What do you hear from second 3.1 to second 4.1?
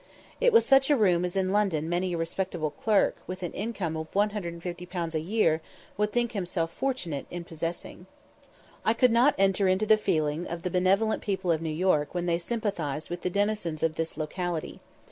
with an income of